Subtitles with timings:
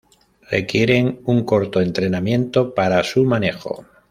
[0.49, 3.85] Requieren un corto entrenamiento para su manejo.